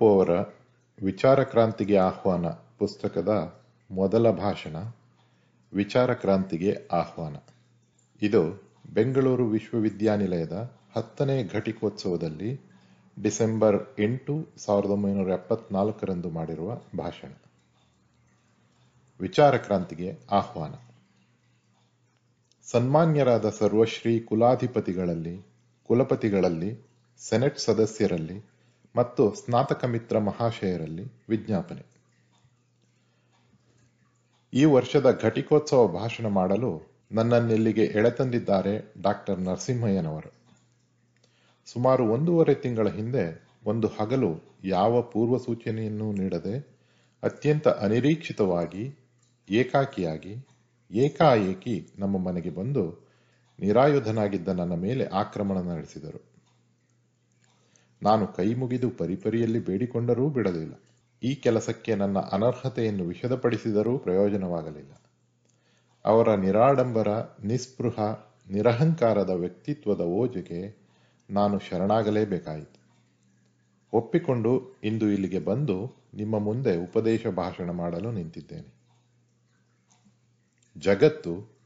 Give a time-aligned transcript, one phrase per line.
[0.00, 0.30] ಅವರ
[1.02, 3.60] ವಿಚಾರ ಕ್ರಾಂತಿಗೆ ಆಹ್ವಾನ, ಪುಸ್ತಕದ
[3.90, 4.76] ಮೊದಲ ಭಾಷಣ
[5.72, 7.36] ವಿಚಾರ ಕ್ರಾಂತಿಗೆ ಆಹ್ವಾನ.
[8.22, 8.62] ಇದು
[8.94, 12.60] ಬೆಂಗಳೂರು ವಿಶ್ವವಿದ್ಯಾನಿಲಯದ ಹತ್ತನೇ ಘಟಿಕೋತ್ಸವದಲ್ಲಿ
[13.22, 17.32] ಡಿಸೆಂಬರ್ ಎಂಟು ಸಾವಿರದ ಒಂಬೈನೂರ ಎಪ್ಪತ್ನಾಲ್ಕರಂದು ಮಾಡಿರುವ ಭಾಷಣ.
[19.20, 20.74] ವಿಚಾರ ಕ್ರಾಂತಿಗೆ ಆಹ್ವಾನ.
[22.62, 25.46] ಸನ್ಮಾನ್ಯರಾದ ಸರ್ವಶ್ರೀ ಕುಲಾಧಿಪತಿಗಳಲ್ಲಿ,
[25.86, 26.86] ಕುಲಪತಿಗಳಲ್ಲಿ,
[27.18, 28.50] ಸೆನೆಟ್ ಸದಸ್ಯರಲ್ಲಿ
[28.96, 31.90] ಮತ್ತು ಸ್ನಾತಕ ಮಿತ್ರ ಮಹಾಶಯರಲ್ಲಿ ವಿಜ್ಞಾಪನೆ.
[34.52, 36.80] ಈ ವರ್ಷದ ಘಟಿಕೋತ್ಸವ ಭಾಷಣ ಮಾಡಲು
[37.12, 40.32] ನನ್ನನ್ನಿಲ್ಲಿಗೆ ಎಳೆತಂದಿದ್ದಾರೆ ಡಾಕ್ಟರ್ ನರಸಿಂಹಯ್ಯನವರು.
[41.66, 46.80] ಸುಮಾರು ಒಂದೂವರೆ ತಿಂಗಳ ಹಿಂದೆ ಒಂದು ಹಗಲು ಯಾವ ಪೂರ್ವ ಸೂಚನೆಯನ್ನೂ ನೀಡದೆ
[47.22, 48.94] ಅತ್ಯಂತ ಅನಿರೀಕ್ಷಿತವಾಗಿ,
[49.50, 50.46] ಏಕಾಕಿಯಾಗಿ,
[50.90, 53.10] ಏಕಾಏಕಿ ನಮ್ಮ ಮನೆಗೆ ಬಂದು
[53.58, 56.29] ನಿರಾಯುಧನಾಗಿದ್ದ ನನ್ನ ಮೇಲೆ ಆಕ್ರಮಣ ನಡೆಸಿದರು.
[58.02, 60.80] ನಾನು ಕೈ ಮುಗಿದು ಪರಿಪರಿಯಲ್ಲಿ ಬೇಡಿಕೊಂಡರೂ ಬಿಡಲಿಲ್ಲ.
[61.22, 64.92] ಈ ಕೆಲಸಕ್ಕೆ ನನ್ನ ಅನರ್ಹತೆಯನ್ನು ವಿಷದಪಡಿಸಿದರೂ ಪ್ರಯೋಜನವಾಗಲಿಲ್ಲ.
[66.04, 67.08] ಅವರ ನಿರಾಡಂಬರ,
[67.44, 67.98] ನಿಸ್ಪೃಹ,
[68.50, 70.80] ನಿರಹಂಕಾರದ ವ್ಯಕ್ತಿತ್ವದ ಓಜೆಗೆ
[71.30, 72.80] ನಾನು ಶರಣಾಗಲೇಬೇಕಾಯಿತು.
[73.92, 78.80] ಒಪ್ಪಿಕೊಂಡು ಇಂದು ಇಲ್ಲಿಗೆ ಬಂದು ನಿಮ್ಮ ಮುಂದೆ ಉಪದೇಶ ಭಾಷಣ ಮಾಡಲು ನಿಂತಿದ್ದೇನೆ.
[80.78, 81.60] ಜಗತ್ತು,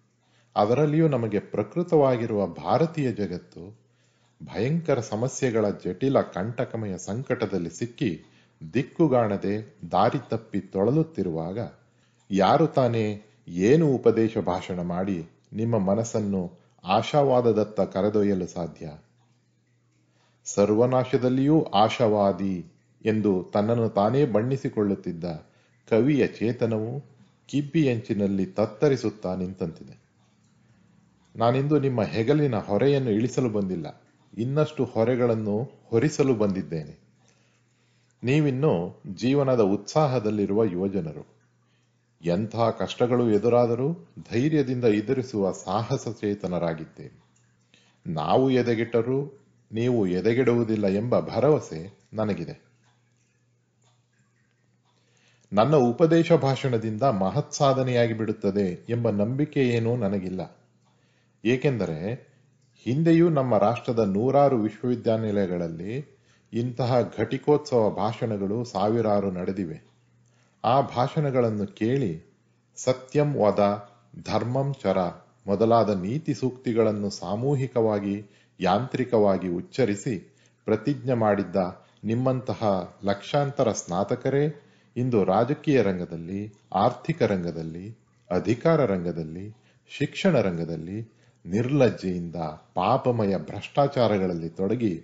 [0.56, 3.83] ಅದರಲ್ಲಿಯೂ ನಮಗೆ ಪ್ರಕೃತವಾಗಿರುವ ಭಾರತೀಯ ಜಗತ್ತು
[4.45, 8.23] ಭಯಂಕರ ಸಮಸ್ಯೆಗಳ ಜಟಿಲ ಕಂಟಕಮಯ ಸಂಕಟದಲ್ಲಿ ಸಿಕ್ಕಿ
[8.75, 11.59] ದಿಕ್ಕುಗಾಣದೆ ದಾರಿ ತಪ್ಪಿ ತೊಳಲುತ್ತಿರುವಾಗ
[12.31, 16.53] ಯಾರು ತಾನೇ ಏನು ಉಪದೇಶ ಭಾಷಣ ಮಾಡಿ ನಿಮ್ಮ ಮನಸ್ಸನ್ನು
[16.84, 18.92] ಆಶಾವಾದದತ್ತ ಕರೆದೊಯ್ಯಲು ಸಾಧ್ಯ?
[20.45, 22.67] ಸರ್ವನಾಶದಲ್ಲಿಯೂ ಆಶಾವಾದಿ
[23.05, 25.25] ಎಂದು ತನ್ನನ್ನು ತಾನೇ ಬಣ್ಣಿಸಿಕೊಳ್ಳುತ್ತಿದ್ದ
[25.91, 27.05] ಕವಿಯ ಚೇತನವು
[27.47, 30.05] ಕಿಬ್ಬಿಯಂಚಿನಲ್ಲಿ ತತ್ತರಿಸುತ್ತಾ ನಿಂತಂತಿದೆ.
[31.36, 34.03] ನಾನಿಂದು ನಿಮ್ಮ ಹೆಗಲಿನ ಹೊರೆಯನ್ನು ಇಳಿಸಲು ಬಂದಿಲ್ಲ.
[34.38, 36.98] ಇನ್ನಷ್ಟು ಹೊರೆಗಳನ್ನು ಹೊರಿಸಲು ಬಂದಿದ್ದೇನೆ.
[38.22, 41.34] ನೀವಿನ್ನೂ ಜೀವನದ ಉತ್ಸಾಹದಲ್ಲಿರುವ ಯುವಜನರು.
[42.24, 43.92] ಎಂಥ ಕಷ್ಟಗಳು ಎದುರಾದರೂ
[44.33, 47.24] ಧೈರ್ಯದಿಂದ ಎದುರಿಸುವ ಸಾಹಸ ಚೇತನರಾಗಿದ್ದೇನೆ.
[48.06, 52.64] ನಾವು ಎದೆಗೆಟ್ಟರೂ ನೀವು ಎದೆಗೆಡುವುದಿಲ್ಲ ಎಂಬ ಭರವಸೆ ನನಗಿದೆ.
[55.52, 60.61] ನನ್ನ ಉಪದೇಶ ಭಾಷಣದಿಂದ ಮಹತ್ ಸಾಧನೆಯಾಗಿ ಬಿಡುತ್ತದೆ ಎಂಬ ನಂಬಿಕೆ ಏನೂ ನನಗಿಲ್ಲ.
[61.44, 62.33] ಏಕೆಂದರೆ
[62.84, 66.05] ಹಿಂದೆಯೂ ನಮ್ಮ ರಾಷ್ಟ್ರದ ನೂರಾರು ವಿಶ್ವವಿದ್ಯಾನಿಲಯಗಳಲ್ಲಿ
[66.52, 69.83] ಇಂತಹ ಘಟಿಕೋತ್ಸವ ಭಾಷಣಗಳು ಸಾವಿರಾರು ನಡೆದಿವೆ.
[70.64, 72.23] ಆ ಭಾಷಣಗಳನ್ನು ಕೇಳಿ
[72.77, 73.89] ಸತ್ಯಂ ವದ
[74.23, 74.98] ಧರ್ಮಂ ಚರ
[75.46, 78.27] ಮೊದಲಾದ ನೀತಿ ಸೂಕ್ತಿಗಳನ್ನು ಸಾಮೂಹಿಕವಾಗಿ,
[78.61, 80.34] ಯಾಂತ್ರಿಕವಾಗಿ ಉಚ್ಚರಿಸಿ
[80.64, 81.56] ಪ್ರತಿಜ್ಞೆ ಮಾಡಿದ್ದ
[82.05, 84.62] ನಿಮ್ಮಂತಹ ಲಕ್ಷಾಂತರ ಸ್ನಾತಕರೇ,
[84.96, 87.96] ಇಂದು ರಾಜಕೀಯ ರಂಗದಲ್ಲಿ, ಆರ್ಥಿಕ ರಂಗದಲ್ಲಿ,
[88.30, 89.56] ಅಧಿಕಾರ ರಂಗದಲ್ಲಿ,
[89.98, 92.36] ಶಿಕ್ಷಣ ರಂಗದಲ್ಲಿ ನಿರ್ಲಜ್ಜೆಯಿಂದ
[92.74, 95.02] ಪಾಪಮಯ ಭ್ರಷ್ಟಾಚಾರಗಳಲ್ಲಿ ತೊಡಗಿ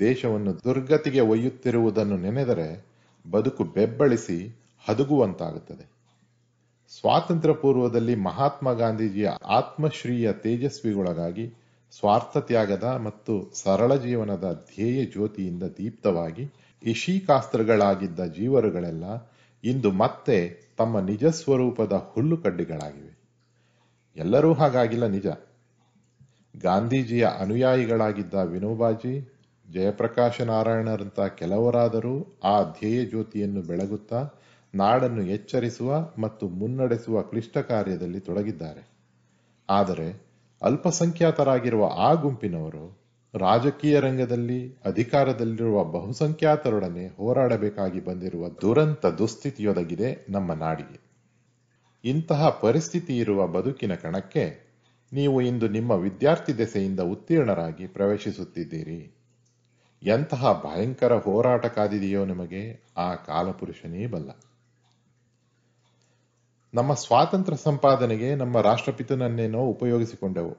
[0.00, 2.86] ದೇಶವನ್ನು ದುರ್ಗತಿಗೆ ಒಯ್ಯುತ್ತಿರುವುದನ್ನು ನೆನೆದರೆ
[3.30, 4.38] ಬದುಕು ಬೆಬ್ಬಳಿಸಿ
[4.88, 5.92] ಹದುಗುವಂತಾಗುತ್ತದೆ.
[6.90, 11.54] ಸ್ವಾತಂತ್ರ್ಯ ಪೂರ್ವದಲ್ಲಿ ಮಹಾತ್ಮ ಗಾಂಧೀಜಿಯ ಆತ್ಮಶ್ರೀಯ ತೇಜಸ್ವಿಗೊಳಗಾಗಿ
[11.92, 16.50] ಸ್ವಾರ್ಥ ತ್ಯಾಗದ ಮತ್ತು ಸರಳ ಜೀವನದ ಧ್ಯೇಯ ಜ್ಯೋತಿಯಿಂದ ದೀಪ್ತವಾಗಿ
[16.82, 19.04] ಇಶೀಕಾಸ್ತ್ರಗಳಾಗಿದ್ದ ಜೀವರುಗಳೆಲ್ಲ
[19.64, 23.18] ಇಂದು ಮತ್ತೆ ತಮ್ಮ ನಿಜ ಸ್ವರೂಪದ ಹುಲ್ಲುಕಡ್ಡಿಗಳಾಗಿವೆ.
[24.16, 25.26] ಎಲ್ಲರೂ ಹಾಗಾಗಿಲ್ಲ ನಿಜ.
[26.56, 29.32] ಗಾಂಧೀಜಿಯ ಅನುಯಾಯಿಗಳಾಗಿದ್ದ ವಿನೋಬಾಜಿ
[29.68, 34.28] ಜಯಪ್ರಕಾಶ ನಾರಾಯಣರಂಥ ಕೆಲವರಾದರೂ ಆ ಧ್ಯೇಯ ಜ್ಯೋತಿಯನ್ನು ಬೆಳಗುತ್ತಾ
[34.74, 38.88] ನಾಡನ್ನು ಎಚ್ಚರಿಸುವ ಮತ್ತು ಮುನ್ನಡೆಸುವ ಕ್ಲಿಷ್ಟ ಕಾರ್ಯದಲ್ಲಿ ತೊಡಗಿದ್ದಾರೆ.
[39.68, 40.32] ಆದರೆ
[40.62, 43.02] ಅಲ್ಪಸಂಖ್ಯಾತರಾಗಿರುವ ಆ ಗುಂಪಿನವರು
[43.34, 51.00] ರಾಜಕೀಯ ರಂಗದಲ್ಲಿ ಅಧಿಕಾರದಲ್ಲಿರುವ ಬಹುಸಂಖ್ಯಾತರೊಡನೆ ಹೋರಾಡಬೇಕಾಗಿ ಬಂದಿರುವ ದುರಂತ ದುಸ್ಥಿತಿಯೊದಗಿದೆ ನಮ್ಮ ನಾಡಿಗೆ.
[52.04, 54.61] ಇಂತಹ ಪರಿಸ್ಥಿತಿ ಇರುವ ಬದುಕಿನ ಕಣಕ್ಕೆ
[55.12, 59.16] ನೀವು ಇಂದು ನಿಮ್ಮ ವಿದ್ಯಾರ್ಥಿ ದೆಸೆಯಿಂದ ಉತ್ತೀರ್ಣರಾಗಿ ಪ್ರವೇಶಿಸುತ್ತಿದ್ದೀರಿ.
[60.02, 64.30] ಎಂತಹ ಭಯಂಕರ ಹೋರಾಟ ಕಾದಿದೆಯೋ ನಿಮಗೆ ಆ ಕಾಲಪುರುಷನೇ ಬಲ್ಲ.
[66.74, 70.56] ನಮ್ಮ ಸ್ವಾತಂತ್ರ್ಯ ಸಂಪಾದನೆಗೆ ನಮ್ಮ ರಾಷ್ಟ್ರಪಿತನನ್ನೇನೋ ಉಪಯೋಗಿಸಿಕೊಂಡೆವು.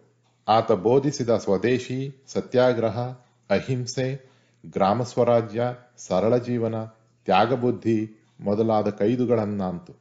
[0.48, 3.00] ಆತ ಬೋಧಿಸಿದ ಸ್ವದೇಶಿ, ಸತ್ಯಾಗ್ರಹ,
[3.50, 4.34] ಅಹಿಂಸೆ,
[4.72, 5.64] ಗ್ರಾಮ ಸ್ವರಾಜ್ಯ,
[5.98, 6.84] ಸರಳ ಜೀವನ,
[7.26, 9.94] ತ್ಯಾಗಬುದ್ಧಿ ಮೊದಲಾದ ಕೈದುಗಳನ್ನಾಂತು.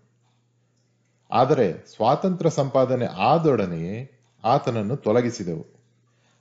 [1.33, 4.11] ಆದರೆ ಸ್ವಾತಂತ್ರ್ಯ ಸಂಪಾದನೆ ಆದೊಡನೆಯೇ
[4.45, 5.67] ಆತನನ್ನು ತೊಲಗಿಸಿದೆವು.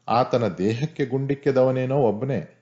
[0.07, 2.57] ಆತನ ದೇಹಕ್ಕೆ ಗುಂಡಿಕ್ಕೆದವನೇನೋ ಒಬ್ಬನೇ.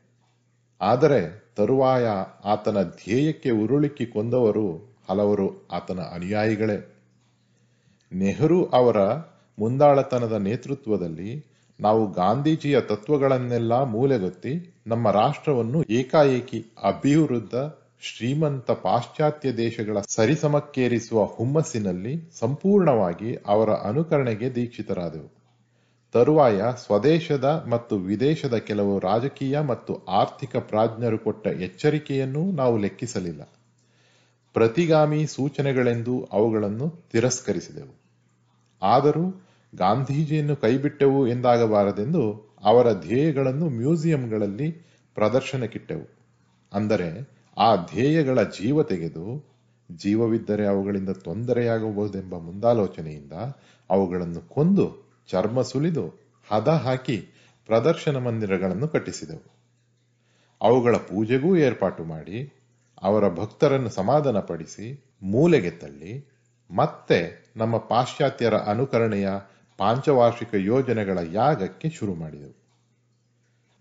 [0.82, 2.08] ಆದರೆ ತರುವಾಯ
[2.46, 6.96] ಆತನ ಧ್ಯೇಯಕ್ಕೆ ಉರುಳಿಕ್ಕಿ ಕೊಂದವರು ಹಲವರು ಆತನ ಅನುಯಾಯಿಗಳೇ.
[8.12, 8.98] ನೆಹರು ಅವರ
[9.60, 11.46] ಮುಂದಾಳತನದ ನೇತೃತ್ವದಲ್ಲಿ
[11.80, 17.56] ನಾವು ಗಾಂಧೀಜಿಯ ತತ್ವಗಳನ್ನೆಲ್ಲ ಮೂಲೆಗೊತ್ತಿ ನಮ್ಮ ರಾಷ್ಟ್ರವನ್ನು ಏಕಾಏಕಿ ಅಭಿವೃದ್ಧ
[18.02, 25.30] ಶ್ರೀಮಂತ ಪಾಶ್ಚಾತ್ಯ ದೇಶಗಳ ಸರಿಸಮಕ್ಕೇರಿಸುವ ಹುಮ್ಮಸ್ಸಿನಲ್ಲಿ ಸಂಪೂರ್ಣವಾಗಿ ಅವರ ಅನುಕರಣೆಗೆ ದೀಕ್ಷಿತರಾದೆವು.
[26.14, 33.42] ತರುವಾಯ ಸ್ವದೇಶದ ಮತ್ತು ವಿದೇಶದ ಕೆಲವು ರಾಜಕೀಯ ಮತ್ತು ಆರ್ಥಿಕ ಪ್ರಾಜ್ಞರು ಕೊಟ್ಟ ಎಚ್ಚರಿಕೆಯನ್ನೂ ನಾವು ಲೆಕ್ಕಿಸಲಿಲ್ಲ.
[34.54, 37.94] ಪ್ರತಿಗಾಮಿ ಸೂಚನೆಗಳೆಂದು ಅವುಗಳನ್ನು ತಿರಸ್ಕರಿಸಿದೆವು.
[38.82, 39.26] ಆದರೂ
[39.76, 42.24] ಗಾಂಧೀಜಿಯನ್ನು ಕೈಬಿಟ್ಟೆವು ಎಂದಾಗಬಾರದೆಂದು
[42.64, 44.72] ಅವರ ಧ್ಯೇಯಗಳನ್ನು ಮ್ಯೂಸಿಯಂಗಳಲ್ಲಿ
[45.16, 46.08] ಪ್ರದರ್ಶನಕ್ಕಿಟ್ಟೆವು.
[46.74, 49.50] ಅಂದರೆ ಆ ಧ್ಯೇಯಗಳ ಜೀವ ತೆಗೆದು
[49.96, 53.32] ಜೀವವಿದ್ದರೆ ಅವುಗಳಿಂದ ತೊಂದರೆಯಾಗಬಹುದೆಂಬ ಮುಂದಾಲೋಚನೆಯಿಂದ
[53.90, 56.14] ಅವುಗಳನ್ನು ಕೊಂದು ಚರ್ಮ ಸುಲಿದು
[56.52, 57.18] ಹದ ಹಾಕಿ
[57.66, 59.60] ಪ್ರದರ್ಶನ ಮಂದಿರಗಳನ್ನು ಕಟ್ಟಿಸಿದೆವು.
[60.62, 62.54] ಅವುಗಳ ಪೂಜೆಗೂ ಏರ್ಪಾಟು ಮಾಡಿ
[63.02, 66.26] ಅವರ ಭಕ್ತರನ್ನು ಸಮಾಧಾನಪಡಿಸಿ ಮೂಲೆಗೆ ತಳ್ಳಿ
[66.72, 69.30] ಮತ್ತೆ ನಮ್ಮ ಪಾಶ್ಚಾತ್ಯರ ಅನುಕರಣೆಯ
[69.78, 72.59] ಪಾಂಚವಾರ್ಷಿಕ ಯೋಜನೆಗಳ ಯಾಗಕ್ಕೆ ಶುರು ಮಾಡಿದೆವು.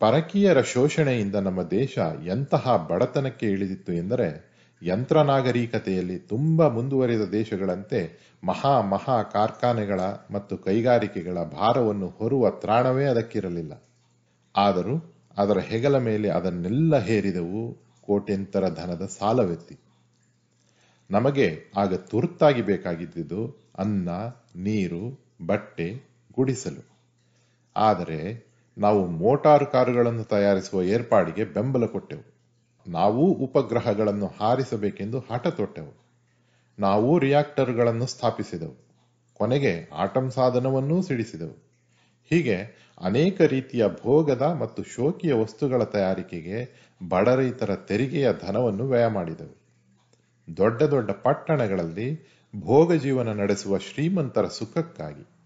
[0.01, 4.49] ಪರಕೀಯರ ಶೋಷಣೆಯಿಂದ ನಮ್ಮ ದೇಶ ಎಂತಹ ಬಡತನಕ್ಕೆ ಇಳಿದಿತ್ತು ಎಂದರೆ
[4.83, 10.01] ಯಂತ್ರ ನಾಗರಿಕತೆಯಲ್ಲಿ ತುಂಬ ಮುಂದುವರಿದ ದೇಶಗಳಂತೆ ಮಹಾ ಮಹಾ ಕಾರ್ಖಾನೆಗಳ
[10.31, 13.83] ಮತ್ತು ಕೈಗಾರಿಕೆಗಳ ಭಾರವನ್ನು ಹೊರುವ ತ್ರಾಣವೇ ಅದಕ್ಕಿರಲಿಲ್ಲ.
[14.57, 19.79] ಆದರೂ ಅದರ ಹೆಗಲ ಮೇಲೆ ಅದನ್ನೆಲ್ಲ ಹೇರಿದವು ಕೋಟ್ಯಂತರ ಧನದ ಸಾಲವೆತ್ತಿ.
[21.11, 24.09] ನಮಗೆ ಆಗ ತುರ್ತಾಗಿ ಬೇಕಾಗಿದ್ದುದು ಅನ್ನ,
[24.57, 25.95] ನೀರು, ಬಟ್ಟೆ,
[26.33, 26.83] ಗುಡಿಸಲು.
[27.77, 28.48] ಆದರೆ
[28.79, 32.39] ನಾವು ಮೋಟಾರ್ ಕಾರುಗಳನ್ನು ತಯಾರಿಸುವ ಏರ್ಪಾಡಿಗೆ ಬೆಂಬಲ ಕೊಟ್ಟೆವು.
[32.91, 36.09] ನಾವೂ ಉಪಗ್ರಹಗಳನ್ನು ಹಾರಿಸಬೇಕೆಂದು ಹಠ ತೊಟ್ಟೆವು.
[36.79, 38.89] ನಾವು ರಿಯಾಕ್ಟರ್ಗಳನ್ನು ಸ್ಥಾಪಿಸಿದೆವು.
[39.35, 41.69] ಕೊನೆಗೆ ಆಟಂ ಸಾಧನವನ್ನೂ ಸಿಡಿಸಿದೆವು.
[42.31, 49.59] ಹೀಗೆ ಅನೇಕ ರೀತಿಯ ಭೋಗದ ಮತ್ತು ಶೋಕಿಯ ವಸ್ತುಗಳ ತಯಾರಿಕೆಗೆ ಬಡ ರೈತರ ತೆರಿಗೆಯ ಧನವನ್ನು ವ್ಯಯ ಮಾಡಿದೆವು.
[50.57, 52.21] ದೊಡ್ಡ ದೊಡ್ಡ ಪಟ್ಟಣಗಳಲ್ಲಿ
[52.61, 55.38] ಭೋಗ ಜೀವನ ನಡೆಸುವ ಶ್ರೀಮಂತರ ಸುಖಕ್ಕಾಗಿ.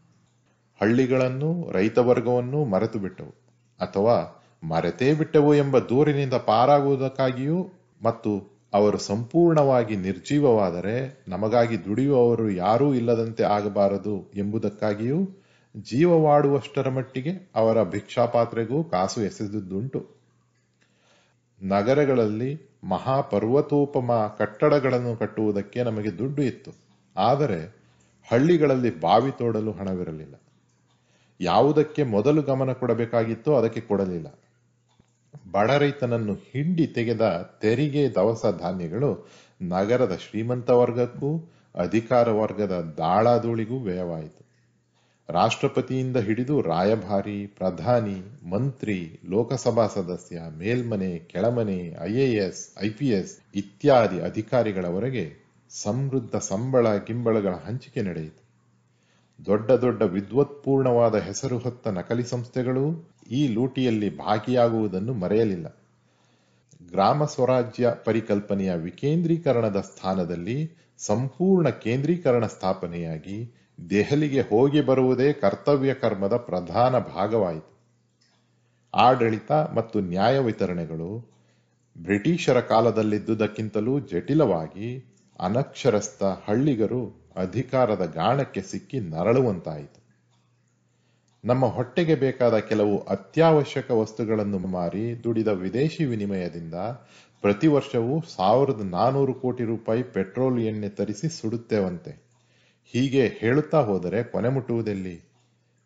[0.82, 3.32] ಹಳ್ಳಿಗಳನ್ನು ರೈತ ವರ್ಗವನ್ನು ಮರೆತು ಬಿಟ್ಟವು
[3.80, 4.16] ಅಥವಾ
[4.64, 8.30] ಮರೆತೇ ಬಿಟ್ಟವು ಎಂಬ ದೂರಿನಿಂದ ಪಾರಾಗುವುದಕ್ಕಾಗಿಯೂ ಮತ್ತು
[8.74, 15.18] ಅವರು ಸಂಪೂರ್ಣವಾಗಿ ನಿರ್ಜೀವವಾದರೆ ನಮಗಾಗಿ ದುಡಿಯುವವರು ಯಾರೂ ಇಲ್ಲದಂತೆ ಆಗಬಾರದು ಎಂಬುದಕ್ಕಾಗಿಯೂ
[15.76, 20.00] ಜೀವವಾಡುವಷ್ಟರ ಮಟ್ಟಿಗೆ ಅವರ ಭಿಕ್ಷಾಪಾತ್ರೆಗೂ ಕಾಸು ಎಸೆದುದುಂಟು
[21.62, 22.50] ನಗರಗಳಲ್ಲಿ
[22.84, 26.72] ಮಹಾಪರ್ವತೋಪಮ ಕಟ್ಟಡಗಳನ್ನು ಕಟ್ಟುವುದಕ್ಕೆ ನಮಗೆ ದುಡ್ಡು ಇತ್ತು.
[27.16, 27.60] ಆದರೆ
[28.28, 30.34] ಹಳ್ಳಿಗಳಲ್ಲಿ ಬಾವಿ ತೋಡಲು ಹಣವಿರಲಿಲ್ಲ.
[31.42, 34.26] ಯಾವುದಕ್ಕೆ ಮೊದಲು ಗಮನ ಕೊಡಬೇಕಾಗಿತ್ತೋ ಅದಕ್ಕೆ ಕೊಡಲಿಲ್ಲ.
[35.52, 37.24] ಬಡ ರೈತನನ್ನು ಹಿಂಡಿ ತೆಗೆದ
[37.62, 39.28] ತೆರಿಗೆ ದವಸ ಧಾನ್ಯಗಳು
[39.62, 41.30] ನಗರದ ಶ್ರೀಮಂತ ವರ್ಗಕ್ಕೂ
[41.74, 44.42] ಅಧಿಕಾರ ವರ್ಗದ ದಾಳಾಧೂಳಿಗೂ ವ್ಯಯವಾಯಿತು.
[45.28, 55.24] ರಾಷ್ಟ್ರಪತಿಯಿಂದ ಹಿಡಿದು ರಾಯಭಾರಿ, ಪ್ರಧಾನಿ, ಮಂತ್ರಿ, ಲೋಕಸಭಾ ಸದಸ್ಯ, ಮೇಲ್ಮನೆ, ಕೆಳಮನೆ ಐಎಎಸ್ ಐಪಿಎಸ್ ಇತ್ಯಾದಿ ಅಧಿಕಾರಿಗಳವರೆಗೆ
[55.70, 58.41] ಸಮೃದ್ಧ ಸಂಬಳ ಕಿಂಬಳಗಳ ಹಂಚಿಕೆ ನಡೆಯಿತು.
[59.46, 65.66] ದೊಡ್ಡ ದೊಡ್ಡ ವಿದ್ವತ್ಪೂರ್ಣವಾದ ಹೆಸರು ಹೊತ್ತ ನಕಲಿ ಸಂಸ್ಥೆಗಳು ಈ ಲೂಟಿಯಲ್ಲಿ ಭಾಗಿಯಾಗುವುದನ್ನು ಮರೆಯಲಿಲ್ಲ.
[66.90, 73.50] ಗ್ರಾಮ ಸ್ವರಾಜ್ಯ ಪರಿಕಲ್ಪನೆಯ ವಿಕೇಂದ್ರೀಕರಣದ ಸ್ಥಾನದಲ್ಲಿ ಸಂಪೂರ್ಣ ಕೇಂದ್ರೀಕರಣ ಸ್ಥಾಪನೆಯಾಗಿ
[73.90, 77.72] ದೆಹಲಿಗೆ ಹೋಗಿ ಬರುವುದೇ ಕರ್ತವ್ಯ ಕರ್ಮದ ಪ್ರಧಾನ ಭಾಗವಾಯಿತು.
[78.94, 81.32] ಆಡಳಿತ ಮತ್ತು ನ್ಯಾಯ ವಿತರಣೆಗಳು
[81.98, 85.04] ಬ್ರಿಟಿಷರ ಕಾಲದಲ್ಲಿದ್ದುದಕ್ಕಿಂತಲೂ ಜಟಿಲವಾಗಿ
[85.40, 90.02] ಅನಕ್ಷರಸ್ಥ ಹಳ್ಳಿಗರು ಅಧಿಕಾರದ ಗಾಣಕ್ಕೆ ಸಿಕ್ಕಿ ನರಳುವಂತಾಯಿತು.
[91.44, 96.74] ನಮ್ಮ ಹೊಟ್ಟೆಗೆ ಬೇಕಾದ ಕೆಲವು ಅತ್ಯವಶ್ಯಕ ವಸ್ತುಗಳನ್ನು ಮಾರಿ ದುಡಿದ ವಿದೇಶಿ ವಿನಿಮಯದಿಂದ
[97.40, 102.22] ಪ್ರತಿ ವರ್ಷವೂ ಸಾವಿರದ ನಾನೂರು ಕೋಟಿ ರೂಪಾಯಿ ಪೆಟ್ರೋಲ್ ಎಣ್ಣೆ ತರಿಸಿ ಸುಡುತ್ತೇವಂತೆ.
[102.84, 105.20] ಹೀಗೆ ಹೇಳುತ್ತಾ ಹೋದರೆ ಕೊನೆ ಮುಟ್ಟುವುದೆಲ್ಲಿ?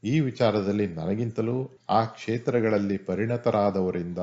[0.04, 4.18] ಈ ವಿಚಾರದಲ್ಲಿ ನನಗಿಂತಲೂ ಆ ಕ್ಷೇತ್ರಗಳಲ್ಲಿ ಪರಿಣತರಾದವರಿಂದ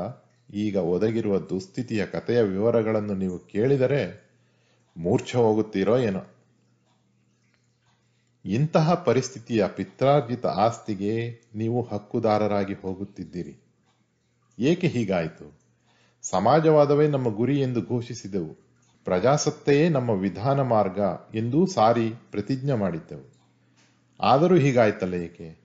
[0.53, 4.31] ಈಗ ಒದಗಿರುವ ದುಸ್ಥಿತಿಯ ಕಥೆಯ ವಿವರಗಳನ್ನು ನೀವು ಕೇಳಿದರೆ
[4.97, 6.32] ಮೂರ್ಛೆ ಹೋಗುತ್ತೀರೋ ಏನೋ.
[8.45, 13.57] ಇಂತಹ ಪರಿಸ್ಥಿತಿಯ ಪಿತ್ರಾರ್ಜಿತ ಆಸ್ತಿಗೆ ನೀವು ಹಕ್ಕುದಾರರಾಗಿ ಹೋಗುತ್ತಿದ್ದೀರಿ.
[14.59, 15.59] ಏಕೆ ಹೀಗಾಯಿತು?
[16.21, 18.63] ಸಮಾಜವಾದವೇ ನಮ್ಮ ಗುರಿ ಎಂದು ಘೋಷಿಸಿದೆವು.
[19.05, 20.99] ಪ್ರಜಾಸತ್ತೆಯೇ ನಮ್ಮ ವಿಧಾನ ಮಾರ್ಗ
[21.35, 23.33] ಎಂದೂ ಸಾರಿ ಪ್ರತಿಜ್ಞೆ ಮಾಡಿದ್ದೆವು.
[24.21, 25.63] ಆದರೂ ಹೀಗಾಯ್ತಲ್ಲ ಏಕೆ?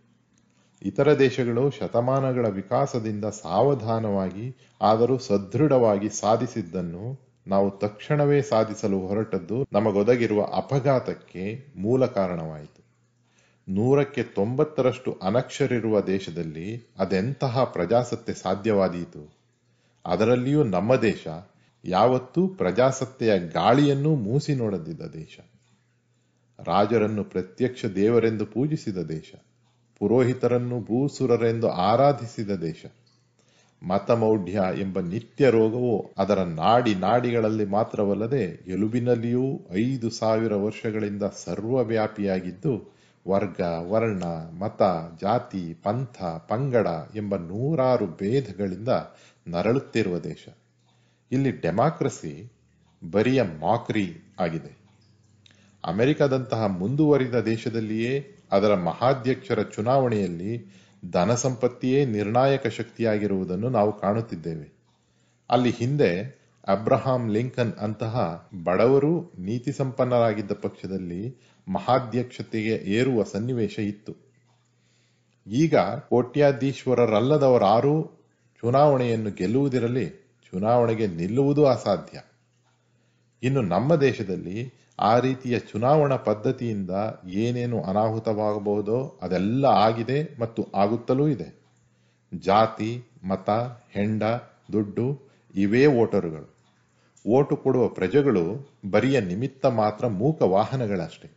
[0.83, 12.07] ಇತರ ದೇಶಗಳು ಶತಮಾನಗಳ ವಿಕಾಸದಿಂದ ಸಾವಧಾನವಾಗಿ, ಆದರೂ ಸದೃಢವಾಗಿ ಸಾಧಿಸಿದ್ದನ್ನು ನಾವು ತಕ್ಷಣವೇ ಸಾಧಿಸಲು ಹೊರಟದ್ದು ನಮಗೊದಗಿರುವ ಅಪಘಾತಕ್ಕೆ ಮೂಲ
[12.07, 12.85] ಕಾರಣವಾಯಿತು.
[13.69, 19.39] ನೂರಕ್ಕೆ ತೊಂಬತ್ತರಷ್ಟು ಅನಕ್ಷರಿರುವ ದೇಶದಲ್ಲಿ ಅದೆಂತಹ ಪ್ರಜಾಸತ್ತೆ ಸಾಧ್ಯವಾದೀತು?
[20.07, 21.29] ಅದರಲ್ಲಿಯೂ ನಮ್ಮ ದೇಶ
[21.85, 25.39] ಯಾವತ್ತೂ ಪ್ರಜಾಸತ್ತೆಯ ಗಾಳಿಯನ್ನು ಮೂಸಿ ನೋಡದಿದ್ದ ದೇಶ.
[26.67, 29.35] ರಾಜರನ್ನು ಪ್ರತ್ಯಕ್ಷ ದೇವರೆಂದು ಪೂಜಿಸಿದ ದೇಶ.
[29.99, 32.87] ಪುರೋಹಿತರನ್ನು ಭೂಸುರರೆಂದು ಆರಾಧಿಸಿದ ದೇಶ.
[33.83, 44.25] ಮತಮೌಢ್ಯ ಎಂಬ ನಿತ್ಯ ರೋಗವು ಅದರ ನಾಡಿ ನಾಡಿಗಳಲ್ಲಿ ಮಾತ್ರವಲ್ಲದೆ ಎಲುಬಿನಲ್ಲಿಯೂ ಐದು ಸಾವಿರ ವರ್ಷಗಳಿಂದ ಸರ್ವವ್ಯಾಪಿಯಾಗಿದ್ದು ವರ್ಗ, ವರ್ಣ,
[44.59, 44.83] ಮತ,
[45.21, 48.89] ಜಾತಿ, ಪಂಥ, ಪಂಗಡ ಎಂಬ ನೂರಾರು ಭೇದಗಳಿಂದ
[49.49, 50.49] ನರಳುತ್ತಿರುವ ದೇಶ.
[51.33, 52.53] ಇಲ್ಲಿ ಡೆಮಾಕ್ರಸಿ
[53.11, 54.79] ಬರಿಯ ಮಾಕ್ರಿ ಆಗಿದೆ.
[55.85, 60.79] ಅಮೆರಿಕದಂತಹ ಮುಂದುವರಿದ ದೇಶದಲ್ಲಿಯೇ ಅದರ ಮಹಾಧ್ಯಕ್ಷರ ಚುನಾವಣೆಯಲ್ಲಿ
[61.13, 64.79] ಧನ ಸಂಪತ್ತಿಯೇ ನಿರ್ಣಾಯಕ ಶಕ್ತಿಯಾಗಿರುವುದನ್ನು ನಾವು ಕಾಣುತ್ತಿದ್ದೇವೆ.
[65.51, 66.39] ಅಲ್ಲಿ ಹಿಂದೆ
[66.69, 71.37] ಅಬ್ರಹಾಂ ಲಿಂಕನ್ ಅಂತಹ ಬಡವರು ನೀತಿ ಸಂಪನ್ನರಾಗಿದ್ದ ಪಕ್ಷದಲ್ಲಿ
[71.69, 74.15] ಮಹಾಧ್ಯಕ್ಷತೆಗೆ ಏರುವ ಸನ್ನಿವೇಶ ಇತ್ತು.
[75.47, 75.77] ಈಗ
[76.09, 78.03] ಕೋಟ್ಯಾಧೀಶ್ವರರಲ್ಲದವರಾರೂ
[78.61, 80.11] ಚುನಾವಣೆಯನ್ನು ಗೆಲ್ಲುವುದಿರಲಿ,
[80.51, 82.21] ಚುನಾವಣೆಗೆ ನಿಲ್ಲುವುದು ಅಸಾಧ್ಯ.
[83.43, 84.59] ಇನ್ನು ನಮ್ಮ ದೇಶದಲ್ಲಿ
[85.01, 86.91] ಆ ರೀತಿಯ ಚುನಾವಣಾ ಪದ್ಧತಿಯಿಂದ
[87.27, 91.49] ಏನೇನು ಅನಾಹುತವಾಗಬಹುದೋ ಅದೆಲ್ಲ ಆಗಿದೆ ಮತ್ತು ಆಗುತ್ತಲೂ ಇದೆ.
[92.33, 92.91] ಜಾತಿ,
[93.25, 93.51] ಮತ,
[93.91, 94.23] ಹೆಂಡ,
[94.73, 95.07] ದುಡ್ಡು
[95.55, 96.49] ಇವೇ ವೋಟರುಗಳು.
[97.27, 98.43] ಓಟು ಕೊಡುವ ಪ್ರಜೆಗಳು
[98.91, 101.29] ಬರಿಯ ನಿಮಿತ್ತ ಮಾತ್ರ ಮೂಕ ವಾಹನಗಳಷ್ಟೇ.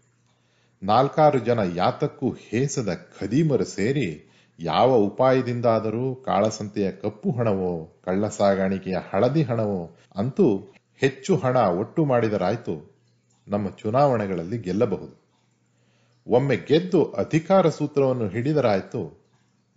[0.82, 2.90] ನಾಲ್ಕಾರು ಜನ ಯಾತಕ್ಕೂ ಹೇಸದ
[3.20, 4.08] ಖದೀಮರು ಸೇರಿ
[4.60, 9.82] ಯಾವ ಉಪಾಯದಿಂದಾದರೂ ಕಾಳಸಂತೆಯ ಕಪ್ಪು ಹಣವೋ ಕಳ್ಳ ಸಾಗಾಣಿಕೆಯ ಹಳದಿ ಹಣವೋ
[10.16, 10.48] ಅಂತೂ
[11.02, 12.96] ಹೆಚ್ಚು ಹಣ ಒಟ್ಟು ಮಾಡಿದರಾಯ್ತು
[13.48, 15.22] ನಮ್ಮ ಚುನಾವಣೆಗಳಲ್ಲಿ ಗೆಲ್ಲಬಹುದು.
[16.28, 19.22] ಒಮ್ಮೆ ಗೆದ್ದು ಅಧಿಕಾರ ಸೂತ್ರವನ್ನು ಹಿಡಿದರಾಯ್ತು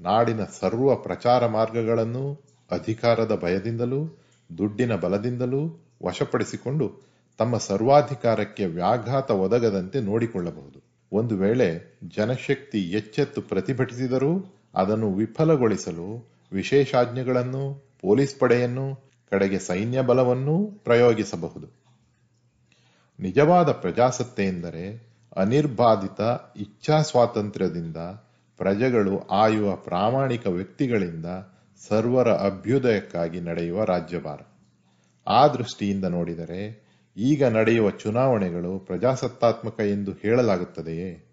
[0.01, 2.41] ನಾಡಿನ ಸರ್ವ ಪ್ರಚಾರ ಮಾರ್ಗಗಳನ್ನು
[2.71, 4.19] ಅಧಿಕಾರದ ಭಯದಿಂದಲೂ,
[4.59, 10.83] ದುಡ್ಡಿನ ಬಲದಿಂದಲೂ ವಶಪಡಿಸಿಕೊಂಡು ತಮ್ಮ ಸರ್ವಾಧಿಕಾರಕ್ಕೆ ವ್ಯಾಘಾತ ಒದಗದಂತೆ ನೋಡಿಕೊಳ್ಳಬಹುದು.
[11.13, 21.67] ಒಂದು ವೇಳೆ ಜನಶಕ್ತಿ ಎಚ್ಚೆತ್ತು ಪ್ರತಿಭಟಿಸಿದರೂ ಅದನ್ನು ವಿಫಲಗೊಳಿಸಲು ವಿಶೇಷಾಜ್ಞೆಗಳನ್ನು, ಪೊಲೀಸ್ ಪಡೆಯನ್ನು ಕಡೆಗೆ ಸೈನ್ಯ ಬಲವನ್ನೂ ಪ್ರಯೋಗಿಸಬಹುದು.
[23.21, 26.21] ನಿಜವಾದ ಪ್ರಜಾಸತ್ತೆ ಎಂದರೆ ಅನಿರ್ಬಾಧಿತ
[26.57, 27.97] ಇಚ್ಛಾ ಸ್ವಾತಂತ್ರ್ಯದಿಂದ
[28.57, 31.27] ಪ್ರಜೆಗಳು ಆಯುವ ಪ್ರಾಮಾಣಿಕ ವ್ಯಕ್ತಿಗಳಿಂದ
[31.89, 34.41] ಸರ್ವರ ಅಭ್ಯುದಯಕ್ಕಾಗಿ ನಡೆಯುವ ರಾಜ್ಯಭಾರ.
[35.27, 36.85] ಆ ದೃಷ್ಟಿಯಿಂದ ನೋಡಿದರೆ
[37.17, 41.31] ಈಗ ನಡೆಯುವ ಚುನಾವಣೆಗಳು ಪ್ರಜಾಸತ್ತಾತ್ಮಕ ಎಂದು ಹೇಳಲಾಗುತ್ತದೆಯೇ?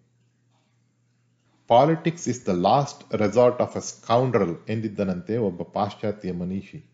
[1.68, 6.91] Politics is the last resort of a scoundrel ಎಂದಿದ್ದನಂತೆ ಒಬ್ಬ ಪಾಶ್ಚಾತ್ಯ ಮನೀಷಿ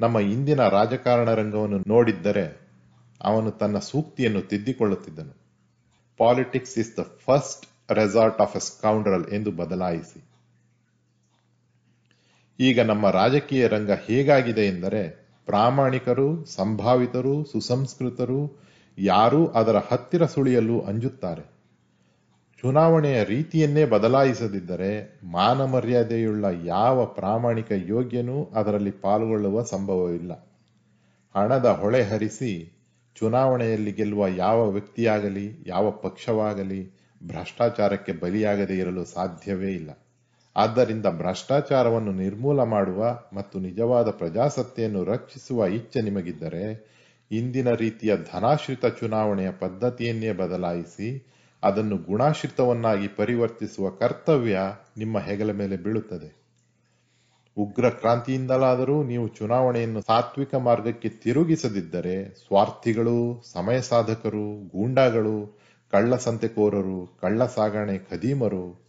[0.00, 2.68] ನಮ್ಮ ಇಂದಿನ ರಾಜಕಾರಣ ರಂಗವನ್ನು ನೋಡಿದ್ದರೆ
[3.24, 5.36] ಅವನು ತನ್ನ ಸೂಕ್ತಿಯನ್ನು ತಿದ್ದಿಕೊಳ್ಳುತ್ತಿದ್ದನು.
[6.18, 10.24] Politics is the first resort of a scoundrel ಎಂದು ಬದಲಾಯಿಸಿ.
[12.60, 21.57] ಈಗ ನಮ್ಮ ರಾಜಕೀಯ ರಂಗ ಹೇಗಾಗಿದೆ ಎಂದರೆ ಪ್ರಾಮಾಣಿಕರು, ಸಂಭಾವಿತರು, ಸುಸಂಸ್ಕೃತರು ಯಾರೂ ಅದರ ಹತ್ತಿರ ಸುಳಿಯಲು ಅಂಜುತ್ತಾರೆ.
[22.62, 30.32] ಚುನಾವಣೆಯ ರೀತಿಯನ್ನೇ ಬದಲಾಯಿಸದಿದ್ದರೆ ಮಾನಮರ್ಯಾದೆಯುಳ್ಳ ಯಾವ ಪ್ರಾಮಾಣಿಕ ಯೋಗ್ಯನೂ ಅದರಲ್ಲಿ ಪಾಲ್ಗೊಳ್ಳುವ ಸಂಭವವಿಲ್ಲ
[31.34, 32.72] ಹಣದ ಹೊಳೆ ಹರಿಸಿ
[33.16, 36.80] ಚುನಾವಣೆಯಲ್ಲಿ ಗೆಲ್ಲುವ ಯಾವ ವ್ಯಕ್ತಿಯಾಗಲಿ, ಯಾವ ಪಕ್ಷವಾಗಲಿ
[37.22, 39.90] ಭ್ರಷ್ಟಾಚಾರಕ್ಕೆ ಬಲಿಯಾಗದೇ ಇರಲು ಸಾಧ್ಯವೇ ಇಲ್ಲ.
[40.56, 43.00] ಆದ್ದರಿಂದ ಭ್ರಷ್ಟಾಚಾರವನ್ನು ನಿರ್ಮೂಲ ಮಾಡುವ
[43.32, 46.64] ಮತ್ತು ನಿಜವಾದ ಪ್ರಜಾಸತ್ತೆಯನ್ನು ರಕ್ಷಿಸುವ ಇಚ್ಛೆ ನಿಮಗಿದ್ದರೆ,
[47.30, 51.08] ಇಂದಿನ ರೀತಿಯ ಧನಾಶ್ರಿತ ಚುನಾವಣೆಯ ಪದ್ಧತಿಯನ್ನೇ ಬದಲಾಯಿಸಿ
[51.62, 54.58] ಅದನ್ನು ಗುಣಾಶ್ರಿತವನ್ನಾಗಿ ಪರಿವರ್ತಿಸುವ ಕರ್ತವ್ಯ
[54.96, 56.38] ನಿಮ್ಮ ಹೆಗಲ ಮೇಲೆ ಬೀಳುತ್ತದೆ.
[57.56, 65.58] ಉಗ್ರ ಕ್ರಾಂತಿಯಿಂದಲಾದರೂ ನೀವು ಚುನಾವಣೆಯನ್ನು ಸಾತ್ವಿಕ ಮಾರ್ಗಕ್ಕೆ ತಿರುಗಿಸದಿದ್ದರೆ ಸ್ವಾರ್ಥಿಗಳು, ಸಮಯ ಸಾಧಕರು, ಗೂಂಡಾಗಳು
[65.90, 68.88] ಕಳ್ಳ ಸಂತೆಕೋರರು ಕಳ್ಳ ಸಾಗಣೆ ಖದೀಮರು,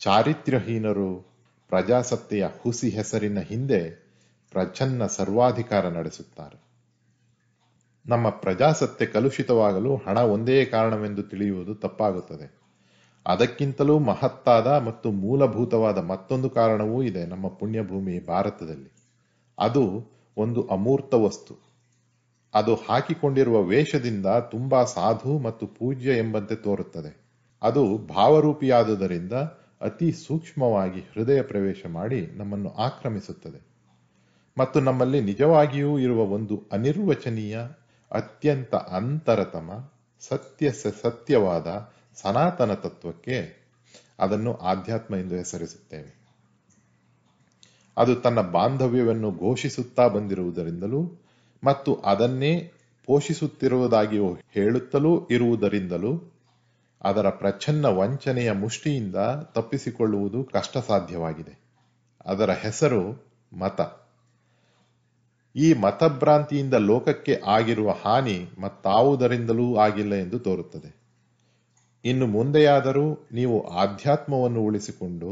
[0.00, 1.26] ಚಾರಿತ್ರ್ಯಹೀನರು,
[1.68, 4.08] ಪ್ರಜಾಸತ್ತೆಯ ಹುಸಿ ಹೆಸರಿನ ಹಿಂದೆ
[4.50, 6.67] ಪ್ರಚನ್ನ ಸರ್ವಾಧಿಕಾರ ನಡೆಸುತ್ತಾರೆ.
[8.08, 12.58] ನಮ್ಮ ಪ್ರಜಾಸತ್ತೆ ಕಲುಷಿತವಾಗಲು ಹಣ ಒಂದೇ ಕಾರಣವೆಂದು ತಿಳಿಯುವುದು ತಪ್ಪಾಗುತ್ತದೆ.
[13.26, 18.92] ಅದಕ್ಕಿಂತಲೂ ಮಹತ್ತಾದ ಮತ್ತು ಮೂಲಭೂತವಾದ ಮತ್ತೊಂದು ಕಾರಣವೂ ಇದೆ ನಮ್ಮ ಪುಣ್ಯಭೂಮಿ ಭಾರತದಲ್ಲಿ.
[19.58, 20.04] ಅದು
[20.36, 21.54] ಒಂದು ಅಮೂರ್ತ ವಸ್ತು.
[22.54, 27.28] ಅದು ಹಾಕಿಕೊಂಡಿರುವ ವೇಷದಿಂದ ತುಂಬಾ ಸಾಧು ಮತ್ತು ಪೂಜ್ಯ ಎಂಬಂತೆ ತೋರುತ್ತದೆ.
[27.62, 29.32] ಅದು ಭಾವರೂಪಿಯಾದುದರಿಂದ
[29.80, 33.68] ಅತಿ ಸೂಕ್ಷ್ಮವಾಗಿ ಹೃದಯ ಪ್ರವೇಶ ಮಾಡಿ ನಮ್ಮನ್ನು ಆಕ್ರಮಿಸುತ್ತದೆ.
[34.58, 37.58] ಮತ್ತು ನಮ್ಮಲ್ಲಿ ನಿಜವಾಗಿಯೂ ಇರುವ ಒಂದು ಅನಿರ್ವಚನೀಯ
[38.12, 43.68] ಅತ್ಯಂತ ಅಂತರತಮ, ಸತ್ಯ ಸತ್ಯವಾದ ಸನಾತನ ತತ್ವಕ್ಕೆ
[44.18, 46.18] ಅದನ್ನು ಆಧ್ಯಾತ್ಮ ಎಂದು ಹೆಸರಿಸುತ್ತೇವೆ.
[47.96, 51.00] ಅದು ತನ್ನ ಬಾಂಧವ್ಯವನ್ನು ಘೋಷಿಸುತ್ತಾ ಬಂದಿರುವುದರಿಂದಲೂ
[51.64, 52.72] ಮತ್ತು ಅದನ್ನೇ
[53.06, 56.22] ಪೋಷಿಸುತ್ತಿರುವುದಾಗಿಯೂ ಹೇಳುತ್ತಲೂ ಇರುವುದರಿಂದಲೂ
[57.04, 59.16] ಅದರ ಪ್ರಚ್ಛನ್ನ ವಂಚನೆಯ ಮುಷ್ಟಿಯಿಂದ
[59.54, 61.60] ತಪ್ಪಿಸಿಕೊಳ್ಳುವುದು ಕಷ್ಟ ಸಾಧ್ಯವಾಗಿದೆ
[62.26, 63.02] ಅದರ ಹೆಸರು
[63.52, 63.80] ಮತ.
[65.58, 70.90] ಈ ಮತಭ್ರಾಂತಿಯಿಂದ ಲೋಕಕ್ಕೆ ಆಗಿರುವ ಹಾನಿ ಮತ್ತಾವುದರಿಂದಲೂ ಆಗಿಲ್ಲ ಎಂದು ತೋರುತ್ತದೆ.
[72.04, 75.30] ಇನ್ನು ಮುಂದೆಯಾದರೂ ನೀವು ಆಧ್ಯಾತ್ಮವನ್ನು ಉಳಿಸಿಕೊಂಡು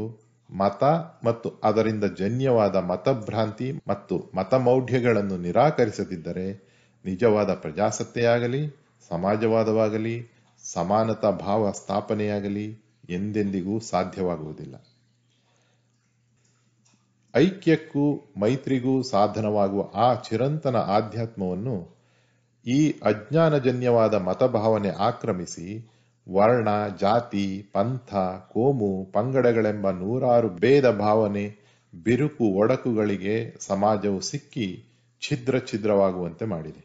[0.49, 0.83] ಮತ
[1.23, 6.47] ಮತ್ತು ಅದರಿಂದ ಜನ್ಯವಾದ ಮತಭ್ರಾಂತಿ ಮತ್ತು ಮತಮೌಢ್ಯಗಳನ್ನು ನಿರಾಕರಿಸದಿದ್ದರೆ
[7.05, 8.61] ನಿಜವಾದ ಪ್ರಜಾಸತ್ತೆಯಾಗಲಿ,
[9.09, 10.15] ಸಮಾಜವಾದವಾಗಲಿ,
[10.63, 12.67] ಸಮಾನತಾ ಭಾವ ಸ್ಥಾಪನೆಯಾಗಲಿ
[13.09, 14.75] ಎಂದೆಂದಿಗೂ ಸಾಧ್ಯವಾಗುವುದಿಲ್ಲ.
[17.37, 18.03] ಐಕ್ಯಕ್ಕೂ
[18.37, 21.77] ಮೈತ್ರಿಗೂ ಸಾಧನವಾಗುವ ಆ ಚಿರಂತನ ಆಧ್ಯಾತ್ಮವನ್ನು
[22.65, 25.67] ಈ ಅಜ್ಞಾನಜನ್ಯವಾದ ಮತಭಾವನೆ ಆಕ್ರಮಿಸಿ
[26.27, 26.69] ವರ್ಣ,
[27.01, 28.09] ಜಾತಿ, ಪಂಥ,
[28.53, 31.45] ಕೋಮು, ಪಂಗಡಗಳೆಂಬ ನೂರಾರು ಭೇದ ಭಾವನೆ,
[31.93, 34.67] ಬಿರುಕು, ಒಡಕುಗಳಿಗೆ ಸಮಾಜವು ಸಿಕ್ಕಿ
[35.21, 36.83] ಛಿದ್ರ ಛಿದ್ರವಾಗುವಂತೆ ಮಾಡಿದೆ.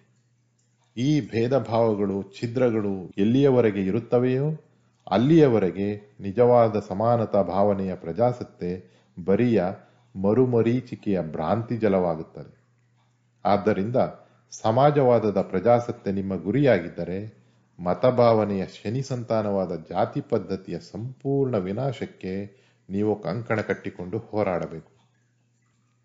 [0.96, 4.48] ಈ ಭೇದ ಭಾವಗಳು ಛಿದ್ರಗಳು ಎಲ್ಲಿಯವರೆಗೆ ಇರುತ್ತವೆಯೋ
[5.10, 5.88] ಅಲ್ಲಿಯವರೆಗೆ
[6.20, 8.70] ನಿಜವಾದ ಸಮಾನತಾ ಭಾವನೆಯ ಪ್ರಜಾಸತ್ತೆ
[9.16, 9.60] ಬರಿಯ
[10.16, 12.62] ಮರುಮರೀಚಿಕೆಯ ಭ್ರಾಂತಿ ಜಲವಾಗುತ್ತದೆ.
[13.44, 13.96] ಆದ್ದರಿಂದ
[14.50, 17.42] ಸಮಾಜವಾದದ ಪ್ರಜಾಸತ್ತೆ ನಿಮ್ಮ ಗುರಿಯಾಗಿದ್ದರೆ
[17.80, 24.92] ಮತಭಾವನೆಯ ಶನಿ ಸಂತಾನವಾದ ಜಾತಿ ಪದ್ಧತಿಯ ಸಂಪೂರ್ಣ ವಿನಾಶಕ್ಕೆ ನೀವು ಕಂಕಣ ಕಟ್ಟಿಕೊಂಡು ಹೋರಾಡಬೇಕು.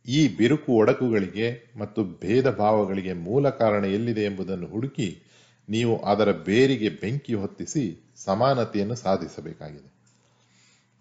[0.07, 5.21] ಈ ಬಿರುಕು ಒಡಕುಗಳಿಗೆ ಮತ್ತು ಭೇದ ಭಾವಗಳಿಗೆ ಮೂಲ ಕಾರಣ ಎಲ್ಲಿದೆ ಎಂಬುದನ್ನು ಹುಡುಕಿ
[5.69, 9.97] ನೀವು ಅದರ ಬೇರಿಗೆ ಬೆಂಕಿ ಹೊತ್ತಿಸಿ ಸಮಾನತೆಯನ್ನು ಸಾಧಿಸಬೇಕಾಗಿದೆ.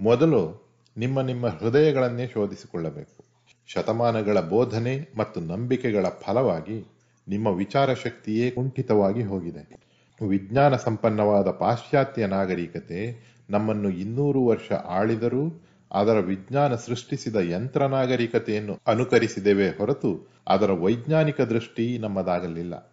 [0.00, 0.65] ಮೊದಲು
[0.98, 3.24] ನಿಮ್ಮ ನಿಮ್ಮ ಹೃದಯಗಳನ್ನೇ ಶೋಧಿಸಿಕೊಳ್ಳಬೇಕು.
[3.66, 6.96] ಶತಮಾನಗಳ ಬೋಧನೆ ಮತ್ತು ನಂಬಿಕೆಗಳ ಫಲವಾಗಿ
[7.28, 9.92] ನಿಮ್ಮ ವಿಚಾರ ಶಕ್ತಿಯೇ ಕುಂಠಿತವಾಗಿ ಹೋಗಿದೆ.
[10.28, 13.16] ವಿಜ್ಞಾನ ಸಂಪನ್ನವಾದ ಪಾಶ್ಚಾತ್ಯ ನಾಗರಿಕತೆ
[13.50, 15.62] ನಮ್ಮನ್ನು ಇನ್ನೂರು ವರ್ಷ ಆಳಿದರೂ
[15.92, 22.92] ಅದರ ವಿಜ್ಞಾನ ಸೃಷ್ಟಿಸಿದ ಯಂತ್ರ ನಾಗರಿಕತೆಯನ್ನು ಅನುಕರಿಸಿದೆವೇ ಹೊರತು ಅದರ ವೈಜ್ಞಾನಿಕ ದೃಷ್ಟಿ ನಮ್ಮದಾಗಲಿಲ್ಲ.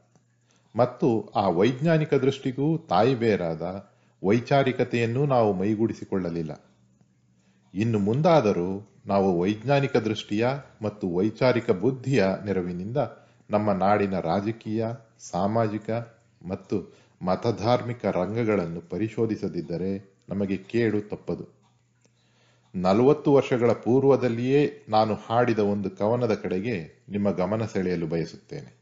[0.75, 3.91] ಮತ್ತು ಆ ವೈಜ್ಞಾನಿಕ ದೃಷ್ಟಿಗೂ ತಾಯಿಬೇರಾದ
[4.23, 6.72] ವೈಚಾರಿಕತೆಯನ್ನು ನಾವು ಮೈಗೂಡಿಸಿಕೊಳ್ಳಲಿಲ್ಲ.
[7.73, 10.47] ಇನ್ನು ಮುಂದಾದರೂ ನಾವು ವೈಜ್ಞಾನಿಕ ದೃಷ್ಟಿಯ
[10.81, 12.97] ಮತ್ತು ವೈಚಾರಿಕ ಬುದ್ಧಿಯ ನೆರವಿನಿಂದ
[13.49, 14.85] ನಮ್ಮ ನಾಡಿನ ರಾಜಕೀಯ,
[15.19, 15.89] ಸಾಮಾಜಿಕ
[16.47, 21.63] ಮತ್ತು ಮತಧಾರ್ಮಿಕ ರಂಗಗಳನ್ನು ಪರಿಶೋಧಿಸದಿದ್ದರೆ ನಮಗೆ ಕೇಡು ತಪ್ಪದು.
[22.75, 28.77] ನಲವತ್ತು ವರ್ಷಗಳ ಪೂರ್ವದಲ್ಲಿಯೇ ನಾನು ಹಾಡಿದ ಒಂದು ಕವನದ ಕಡೆಗೆ ನಿಮ್ಮ ಗಮನ ಸೆಳೆಯಲು ಬಯಸುತ್ತೇನೆ.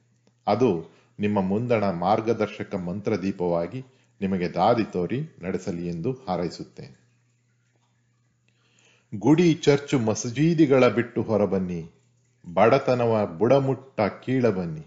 [0.48, 3.82] ಅದು ನಿಮ್ಮ ಮುಂದಣ ಮಾರ್ಗದರ್ಶಕ ಮಂತ್ರದೀಪವಾಗಿ
[4.22, 7.01] ನಿಮಗೆ ದಾರಿ ತೋರಿ ನಡೆಸಲಿ ಎಂದು ಹಾರೈಸುತ್ತೇನೆ.
[9.20, 11.92] ಗುಡಿ ಚರ್ಚು ಮಸಜೀದಿಗಳ ಬಿಟ್ಟು ಹೊರಬನ್ನಿ.
[12.54, 14.86] ಬಡತನವ ಬುಡಮುಟ್ಟ ಕೀಳಬನ್ನಿ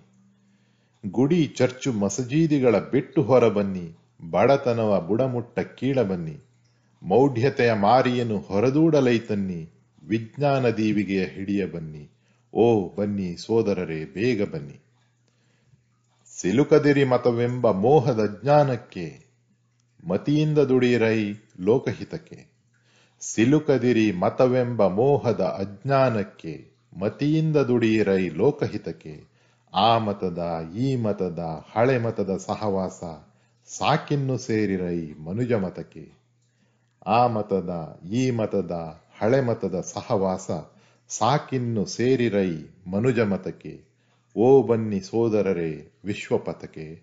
[1.07, 3.99] ಗುಡಿ ಚರ್ಚು ಮಸಜೀದಿಗಳ ಬಿಟ್ಟು ಹೊರಬನ್ನಿ.
[4.31, 6.39] ಬಡತನವ ಬುಡಮುಟ್ಟ ಕೀಳಬನ್ನಿ
[7.03, 9.71] ಮೌಢ್ಯತೆಯ ಮಾರಿಯನ್ನು ಹೊರದೂಡಲೈತನ್ನಿ
[10.05, 12.09] ವಿಜ್ಞಾನ ದೀವಿಗೆಯ ಹಿಡಿಯ ಬನ್ನಿ.
[12.55, 14.81] ಓ ಬನ್ನಿ ಸೋದರರೇ, ಬೇಗ ಬನ್ನಿ.
[16.41, 19.27] ಸಿಲುಕದಿರಿ ಮತವೆಂಬ ಮೋಹದ ಜ್ಞಾನಕ್ಕೆ,
[20.07, 22.54] ಮತಿಯಿಂದ ದುಡಿರೈ ಲೋಕಹಿತಕ್ಕೆ.
[23.33, 29.25] ಸಿಲುಕದಿರಿ ಮತವೆಂಬ ಮೋಹದ ಅಜ್ಞಾನಕ್ಕೆ, ಮತಿಯಿಂದ ದುಡಿಯಿರೈ ಲೋಕಹಿತಕ್ಕೆ.
[29.75, 30.43] ಆ ಮತದ,
[30.77, 31.39] ಈ ಮತದ,
[31.73, 33.05] ಹಳೆ ಮತದ ಸಹವಾಸ
[33.79, 36.13] ಸಾಕಿನ್ನು ಸೇರಿರೈ ಮನುಜ ಮತಕ್ಕೆ.
[37.07, 38.73] ಆ ಮತದ, ಈ ಮತದ,
[39.19, 40.51] ಹಳೆ ಮತದ ಸಹವಾಸ
[41.09, 42.51] ಸಾಕಿನ್ನು ಸೇರಿರೈ
[42.87, 43.85] ಮನುಜ ಮತಕ್ಕೆ.
[44.37, 47.03] ಓ ಬನ್ನಿ ಸೋದರರೇ ವಿಶ್ವಪಥಕ್ಕೆ.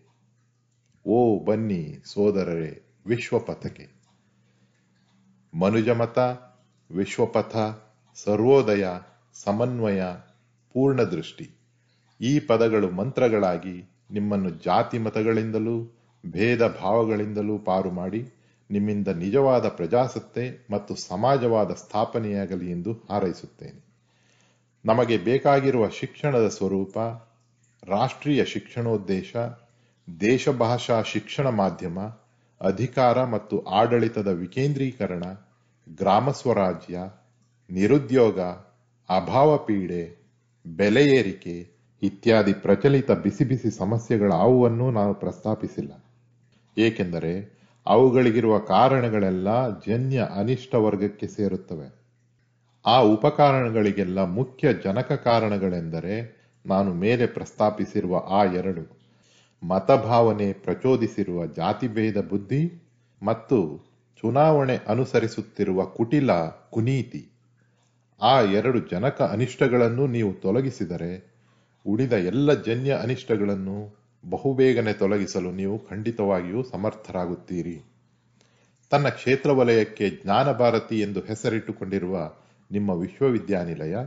[1.07, 4.00] ಓ ಬನ್ನಿ ಸೋದರರೇ ವಿಶ್ವಪಥಕ್ಕೆ.
[5.53, 6.19] ಮನುಜಮತ,
[6.95, 7.55] ವಿಶ್ವಪಥ,
[8.15, 8.87] ಸರ್ವೋದಯ,
[9.33, 10.03] ಸಮನ್ವಯ,
[10.73, 11.49] ಪೂರ್ಣದೃಷ್ಟಿ.
[12.21, 15.91] ಈ ಪದಗಳು ಮಂತ್ರಗಳಾಗಿ ನಿಮ್ಮನ್ನು ಜಾತಿ ಮತಗಳಿಂದಲೂ,
[16.31, 18.29] ಭೇದ ಭಾವಗಳಿಂದಲೂ ಪಾರು ಮಾಡಿ,
[18.71, 23.85] ನಿಮ್ಮಿಂದ ನಿಜವಾದ ಪ್ರಜಾಸತ್ತೆ ಮತ್ತು ಸಮಾಜವಾದ ಸ್ಥಾಪನೆಯಾಗಲಿ ಎಂದು ಹಾರೈಸುತ್ತೇನೆ.
[24.85, 26.97] ನಮಗೆ ಬೇಕಾಗಿರುವ ಶಿಕ್ಷಣದ ಸ್ವರೂಪ,
[27.83, 29.35] ರಾಷ್ಟ್ರೀಯ ಶಿಕ್ಷಣೋದ್ದೇಶ,
[30.19, 31.99] ದೇಶಭಾಷಾ ಶಿಕ್ಷಣ ಮಾಧ್ಯಮ
[32.61, 35.23] ಅಧಿಕಾರ ಮತ್ತು ಆಡಳಿತದ ವಿಕೇಂದ್ರೀಕರಣ,
[35.89, 36.99] ಗ್ರಾಮ ಸ್ವರಾಜ್ಯ,
[37.69, 38.39] ನಿರುದ್ಯೋಗ,
[39.09, 40.21] ಅಭಾವ ಪೀಡೆ,
[40.65, 41.71] ಬೆಲೆ ಏರಿಕೆ
[42.01, 45.91] ಇತ್ಯಾದಿ ಪ್ರಚಲಿತ ಬಿಸಿ ಬಿಸಿ ಸಮಸ್ಯೆಗಳಾವುವನ್ನೂ ನಾನು ಪ್ರಸ್ತಾಪಿಸಿಲ್ಲ.
[46.77, 52.01] ಏಕೆಂದರೆ ಅವುಗಳಿಗಿರುವ ಕಾರಣಗಳೆಲ್ಲ ಜನ್ಯ ಅನಿಷ್ಟ ವರ್ಗಕ್ಕೆ ಸೇರುತ್ತವೆ.
[52.85, 59.00] ಆ ಉಪಕಾರಣಗಳಿಗೆಲ್ಲ ಮುಖ್ಯ ಜನಕ ಕಾರಣಗಳೆಂದರೆ ನಾನು ಮೇಲೆ ಪ್ರಸ್ತಾಪಿಸಿರುವ ಆ ಎರಡು.
[59.63, 62.83] ಮತಭಾವನೆ ಪ್ರಚೋದಿಸಿರುವ ಜಾತಿಭೇದ ಬುದ್ಧಿ
[63.23, 63.85] ಮತ್ತು
[64.21, 66.29] ಚುನಾವಣೆ ಅನುಸರಿಸುತ್ತಿರುವ ಕುಟಿಲ
[66.69, 67.29] ಕುನೀತಿ.
[68.21, 71.33] ಆ ಎರಡು ಜನಕ ಅನಿಷ್ಟಗಳನ್ನು ನೀವು ತೊಲಗಿಸಿದರೆ,
[71.85, 77.81] ಉಳಿದ ಎಲ್ಲ ಜನ್ಯ ಅನಿಷ್ಟಗಳನ್ನು ಬಹುಬೇಗನೆ ತೊಲಗಿಸಲು ನೀವು ಖಂಡಿತವಾಗಿಯೂ ಸಮರ್ಥರಾಗುತ್ತೀರಿ.
[78.89, 82.31] ತನ್ನ ಕ್ಷೇತ್ರ ವಲಯಕ್ಕೆ ಜ್ಞಾನಭಾರತಿ ಎಂದು ಹೆಸರಿಟ್ಟುಕೊಂಡಿರುವ
[82.71, 83.97] ನಿಮ್ಮ ವಿಶ್ವವಿದ್ಯಾನಿಲಯ,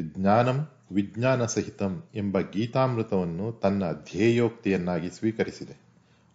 [0.00, 5.80] ಜ್ಞಾನಂ ವಿಜ್ಞಾನ ಸಹಿತಂ ಎಂಬ ಗೀತಾಮೃತವನ್ನು ತನ್ನ ಧ್ಯೇಯೋಕ್ತಿಯನ್ನಾಗಿ ಸ್ವೀಕರಿಸಿದೆ.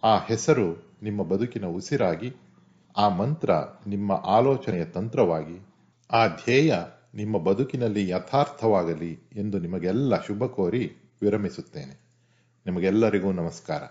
[0.04, 2.34] ಆ ಹೆಸರು ನಿಮ್ಮ ಬದುಕಿನ ಉಸಿರಾಗಿ,
[2.98, 3.50] ಆ ಮಂತ್ರ
[3.88, 5.66] ನಿಮ್ಮ ಆಲೋಚನೆಯ ತಂತ್ರವಾಗಿ,
[6.12, 6.76] ಆ ಧ್ಯೇಯ
[7.16, 12.06] ನಿಮ್ಮ ಬದುಕಿನಲ್ಲಿ ಯಥಾರ್ಥವಾಗಲಿ ಎಂದು ನಿಮಗೆಲ್ಲ ಶುಭ ಕೋರಿ ವಿರಮಿಸುತ್ತೇನೆ.
[12.66, 13.82] ನಿಮಗೆಲ್ಲರಿಗೂ ನಮಸ್ಕಾರ.